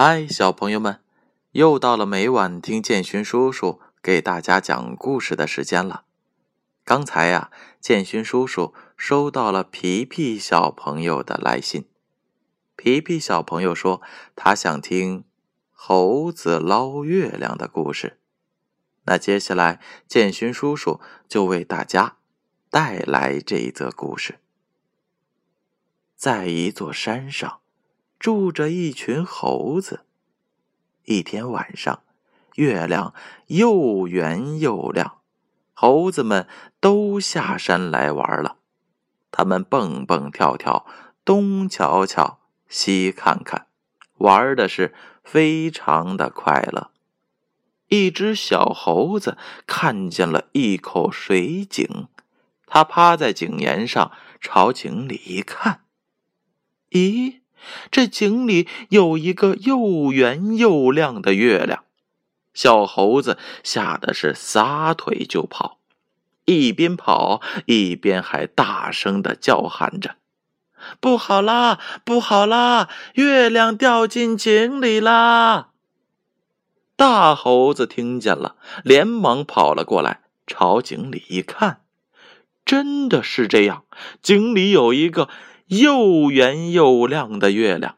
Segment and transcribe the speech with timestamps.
[0.00, 1.00] 嗨，小朋友们，
[1.50, 6.04] 又到了每晚听建勋叔叔给大家讲故事的时间了。
[6.84, 7.50] 刚才呀，
[7.80, 11.88] 建勋叔叔收到了皮皮小朋友的来信。
[12.76, 14.00] 皮皮小朋友说，
[14.36, 15.24] 他想听
[15.72, 18.20] 猴子捞月亮的故事。
[19.06, 22.18] 那接下来，建勋叔叔就为大家
[22.70, 24.38] 带来这一则故事。
[26.14, 27.58] 在一座山上，
[28.18, 30.00] 住着一群猴子。
[31.04, 32.02] 一天晚上，
[32.56, 33.14] 月亮
[33.46, 35.18] 又圆又亮。
[35.72, 36.48] 猴子们
[36.80, 38.56] 都下山来玩了，
[39.30, 40.84] 他们蹦蹦跳跳，
[41.24, 43.68] 东瞧瞧，西看看，
[44.16, 44.92] 玩的是
[45.22, 46.90] 非常的快乐。
[47.86, 52.08] 一只小猴子看见了一口水井，
[52.66, 55.84] 它趴在井沿上，朝井里一看，
[56.90, 57.40] 咦，
[57.90, 61.84] 这井里有一个又圆又亮的月亮。
[62.54, 65.78] 小猴子吓得是撒腿就跑，
[66.44, 70.16] 一边跑一边还大声的叫喊着
[70.98, 72.88] ：“不好啦，不好啦！
[73.14, 75.68] 月亮掉进井里啦！”
[76.96, 81.82] 大猴子听见了，连忙跑了过来，朝井里一看，
[82.64, 83.84] 真的是这样，
[84.20, 85.28] 井里有一个
[85.68, 87.96] 又圆又亮的月亮。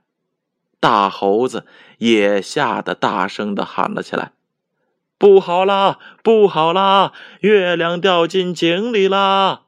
[0.79, 1.67] 大猴子
[1.99, 4.33] 也吓得大声的喊了起来。
[5.19, 5.99] 不好啦！
[6.23, 7.13] 不好啦！
[7.41, 9.65] 月亮掉进井里啦！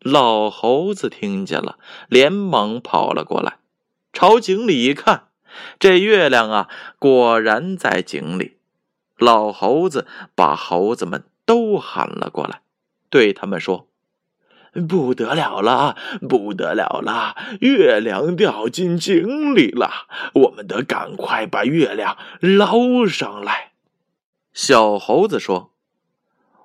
[0.00, 3.58] 老猴子听见了，连忙跑了过来，
[4.12, 5.28] 朝井里一看，
[5.78, 8.56] 这月亮啊，果然在井里。
[9.16, 12.62] 老猴子把猴子们都喊了过来，
[13.10, 13.87] 对他们说
[14.88, 15.96] ：“不得了了，
[16.28, 17.36] 不得了了！
[17.60, 23.72] 月亮掉进井里了，我们得赶快把月亮捞上来。”
[24.52, 25.72] 小猴子说：“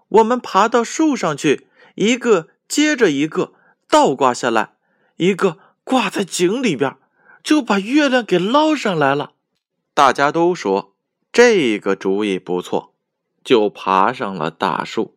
[0.10, 3.54] 我们爬到树上去，一个接着一个
[3.89, 4.73] 倒挂下来，
[5.17, 6.98] 一个挂在井里边，
[7.44, 9.33] 就把月亮给捞上来了。”
[9.94, 10.95] 大家都说
[11.32, 12.95] 这个主意不错，
[13.44, 15.16] 就爬上了大树。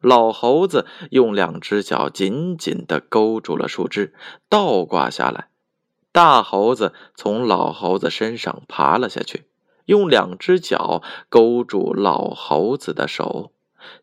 [0.00, 4.14] 老猴子用两只脚紧紧地勾住了树枝，
[4.48, 5.48] 倒挂下来。
[6.12, 9.46] 大猴子从老猴子身上爬了下去。
[9.86, 13.52] 用两只脚勾住老猴子的手，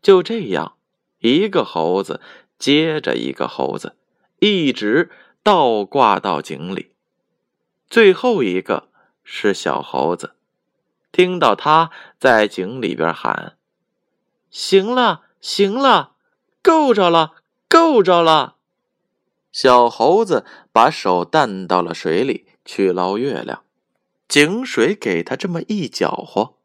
[0.01, 0.78] 就这样，
[1.19, 2.22] 一个猴子
[2.57, 3.95] 接着一个猴子，
[4.39, 5.11] 一直
[5.44, 6.94] 倒挂到井里。
[7.88, 8.89] 最后一个
[9.23, 10.34] 是小猴子，
[11.11, 13.55] 听到他在井里边喊
[14.50, 16.13] ：“行了，行了，
[16.63, 17.33] 够着了，
[17.69, 18.56] 够着了。”
[19.53, 23.61] 小猴子把手淡到了水里去捞月亮。
[24.28, 26.55] 井水给他这么一搅和，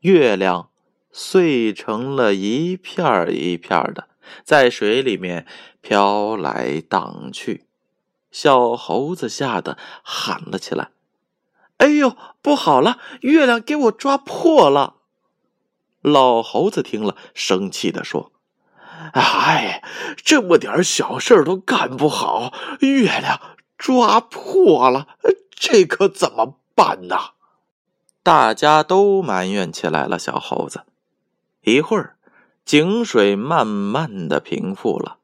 [0.00, 0.68] 月亮
[1.10, 4.08] 碎成了一片一片的，
[4.44, 5.46] 在水里面
[5.80, 7.64] 飘来荡去。
[8.30, 10.90] 小猴子吓得喊了起来
[11.78, 12.98] ：“哎呦，不好了！
[13.22, 14.96] 月亮给我抓破了！”
[16.00, 18.32] 老猴子听了，生气的说
[19.14, 19.82] ：“哎，
[20.16, 23.40] 这么点小事都干不好，月亮
[23.76, 25.08] 抓破了，
[25.50, 27.16] 这可怎么？”办呢！
[28.22, 30.16] 大家都埋怨起来了。
[30.16, 30.84] 小猴子，
[31.62, 32.16] 一会儿，
[32.64, 35.16] 井水慢慢的平复了，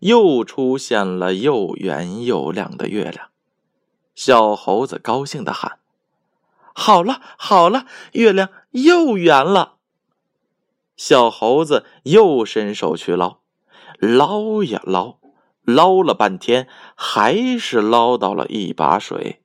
[0.00, 3.28] 又出现了又圆又亮的月亮。
[4.16, 5.78] 小猴子高兴的喊
[6.74, 9.74] ：“好了，好了，月亮又圆了。”
[10.98, 13.38] 小猴子又伸手去捞，
[14.00, 15.18] 捞呀捞，
[15.62, 19.40] 捞了半天，还是捞到了一把水。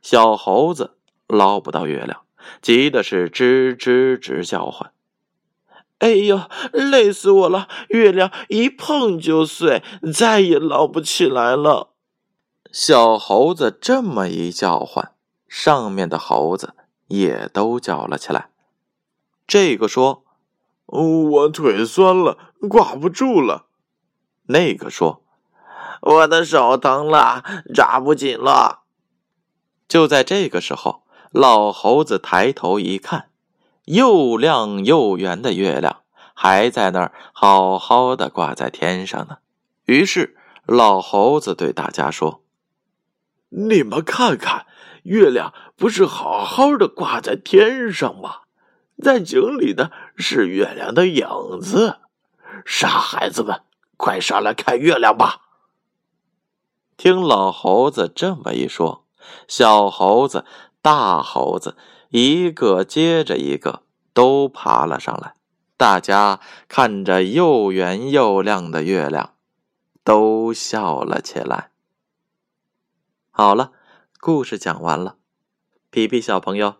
[0.00, 2.22] 小猴子捞不到月亮，
[2.62, 4.92] 急的是吱吱直叫唤。
[5.98, 6.40] 哎呦，
[6.72, 7.68] 累死我了！
[7.88, 9.82] 月亮一碰就碎，
[10.14, 11.90] 再也捞不起来了。
[12.72, 15.12] 小猴子这么一叫唤，
[15.48, 16.74] 上面的猴子
[17.08, 18.50] 也都叫了起来。
[19.46, 20.22] 这个说
[20.90, 22.36] ：“我腿酸了，
[22.68, 23.66] 挂不住了。”
[24.48, 25.22] 那个说
[26.02, 27.44] ：“我的手疼了，
[27.74, 28.80] 抓不紧了。”
[29.86, 33.30] 就在这个时候，老猴子抬头一看，
[33.84, 36.02] 又亮又圆的月亮
[36.34, 39.38] 还在那儿好好的挂在天上呢。
[39.84, 42.42] 于是，老猴子对大家说
[43.50, 44.66] ：“你们看看，
[45.04, 48.39] 月亮不是好好的挂在天上吗？
[49.00, 51.26] 在井里的是月亮的影
[51.60, 51.98] 子。
[52.64, 53.62] 傻孩子们，
[53.96, 55.40] 快上来看月亮吧！”
[56.96, 59.06] 听老猴子这么一说。
[59.46, 60.44] 小猴子
[60.82, 61.76] 大猴子
[62.08, 63.82] 一个接着一个
[64.12, 65.34] 都爬了上来。
[65.76, 69.34] 大家看着又圆又亮的月亮，
[70.04, 71.70] 都笑了起来。
[73.30, 73.72] 好了，
[74.20, 75.16] 故事讲完了。
[75.90, 76.76] 皮皮小朋友，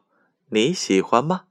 [0.48, 1.44] 你喜欢吗？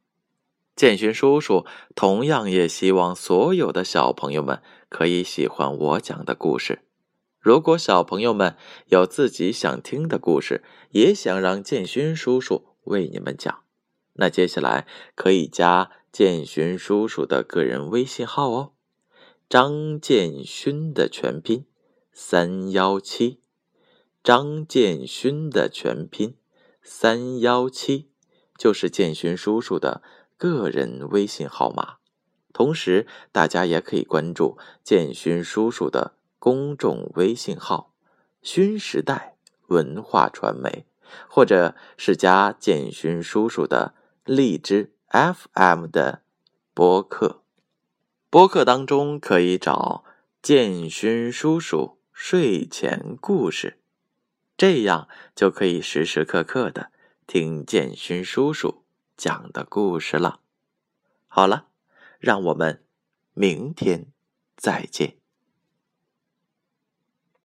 [0.80, 6.84] 建勋叔叔同样也希望所有的小朋友们可以喜欢我讲的故事。
[7.42, 8.56] 如果小朋友们
[8.88, 13.64] 有自己想听的故事，也想让建勋叔叔为你们讲，
[14.14, 18.72] 那接下来可以加建勋叔叔的个人微信号哦，
[19.50, 21.66] 张建勋的全拼
[22.14, 23.42] 三幺七，
[24.24, 26.38] 张建勋的全拼
[26.82, 28.08] 三幺七，
[28.58, 30.02] 就是建勋叔叔的。
[30.40, 31.98] 个人微信号码，
[32.54, 37.94] 同时大家也可以关注建勋叔叔的公众微信号
[38.42, 39.36] “勋时代
[39.68, 40.86] 文化传媒”，
[41.28, 43.94] 或者是加建勋叔叔的
[44.24, 46.22] 荔枝 FM 的
[46.74, 47.42] 播客。
[48.30, 50.06] 播客当中可以找
[50.42, 53.80] 建勋叔叔睡前故事，
[54.56, 56.92] 这样就可以时时刻刻的
[57.28, 58.86] 听建勋叔叔。
[59.20, 60.40] 讲的故事了。
[61.28, 61.68] 好了，
[62.20, 62.86] 让我们
[63.34, 64.14] 明天
[64.56, 65.18] 再见。